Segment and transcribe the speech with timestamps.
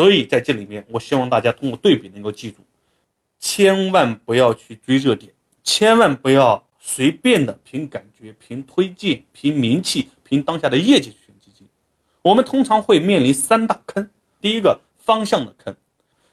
[0.00, 2.64] 所以在这里面，我希望大家通过对比能够记住，
[3.38, 5.30] 千万不要去追热点，
[5.62, 11.68] 千万不要随便的凭感觉、凭推荐、凭名气、凭当下的业绩去选基金。
[12.22, 14.08] 我们通常会面临三大坑，
[14.40, 15.76] 第一个方向的坑，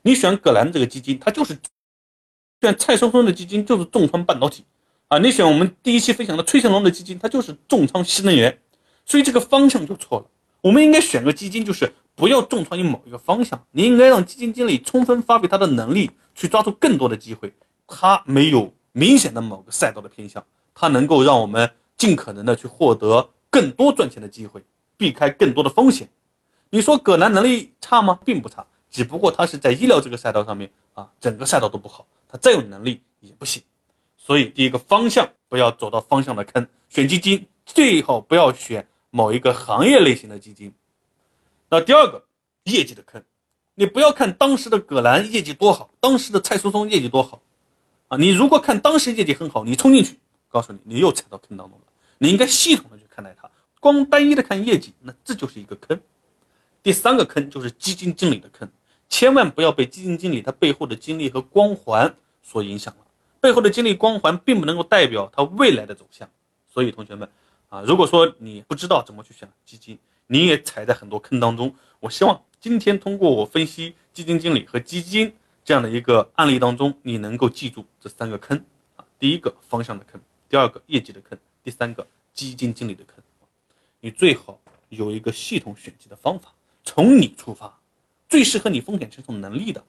[0.01, 1.57] 你选葛兰这个基金，它就是
[2.61, 4.63] 选蔡松松的基金就是重仓半导体
[5.09, 8.61] 啊，你选我们第一期分享的崔成龙的基金，它就是重仓新能源，
[9.05, 10.25] 所以这个方向就错了。
[10.61, 17.53] 我们应该选个基金，就是不要重仓于某一个方向，你应该让基金经理充分发挥他的能力，去抓住更多的机会。
[17.85, 24.63] 他没有明显的某个赛道的偏向，他能够让我们尽可能的去获得更多赚钱的机会，
[24.97, 26.09] 避开更多的风险。
[26.71, 28.17] 你说葛南能力差吗？
[28.25, 33.61] 并不差，只不过他是在医疗这个赛道上面啊，整个赛道都不好，他再有能力也不行。
[34.17, 38.87] 所以第一个方向不要走到方向的坑，选基金最好不要选。
[39.09, 40.71] 某一个行业类型的基金，
[41.69, 42.23] 那第二个
[42.63, 43.21] 业绩的坑，
[43.75, 47.41] 你不要看当时的葛兰业绩多好，当时的蔡松松业绩多好，
[48.07, 51.85] 啊，你如果看当时业绩很好，你冲进去，告诉你你又踩到坑当中了。
[52.19, 55.99] 你应该系统的去看待它，光单一的看业绩，那这就是一个坑。
[56.81, 58.69] 第三个坑就是基金经理的坑，
[59.09, 63.05] 千万不要被基金经理他背后的经历和光环所影响了，
[63.41, 66.29] 背后的经历光环并不能够代表他未来的走向，
[66.65, 67.29] 所以同学们。
[67.69, 71.73] 啊，如果说你不知道怎么去选基金，你也踩在很多坑当中。
[71.99, 75.33] 我希望今天通过我分析基金经理和基金
[75.65, 78.57] 这样的一个案例当中，你能够记住这三个坑
[78.95, 83.15] 啊：第一个方向的坑，第二个业绩的坑，第三个基金经理的坑。
[83.99, 87.79] 你最好有一个系统选基的方法，从你出发，
[88.29, 89.83] 最适合你风险承受能力的，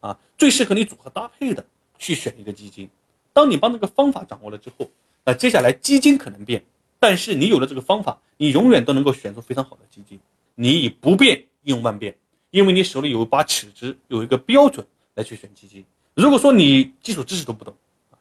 [0.00, 1.64] 啊，最适合你组合搭配的
[1.98, 2.88] 去选一个基金。
[3.32, 4.90] 当你把那个方法掌握了之后，
[5.24, 6.64] 那接下来基金可能变。
[7.00, 10.20] 但是你有了这个方法，你永远都能够选出非常好的基金。
[10.54, 12.14] 你以不变应万变，
[12.50, 15.84] 因为你手里有一把尺子，有一个标准来去选基金。
[16.14, 17.74] 如果说你基础知识都不懂，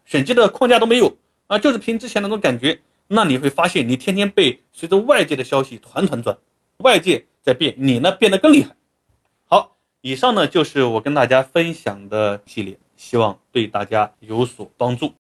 [0.06, 6.38] 选基的框架都没有啊，就是凭之前那种感觉，那你会发现你天天被随着外界的消息团团转，
[6.78, 8.74] 外界在变，你呢变得更厉害。
[9.46, 15.14] 好，以上呢就是我跟大家分享的系列，希望对大家有所帮助。